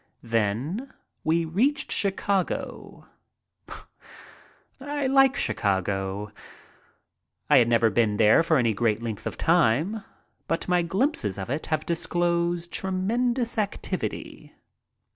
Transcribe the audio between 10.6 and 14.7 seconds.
my glimpses of it have disclosed tremendous activity.